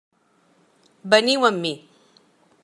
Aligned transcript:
Veniu 1.15 1.47
amb 1.51 1.61
mi. 1.67 1.75